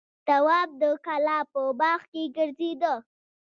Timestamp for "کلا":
1.05-1.39